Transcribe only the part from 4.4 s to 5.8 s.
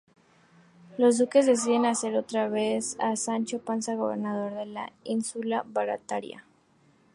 de la Ínsula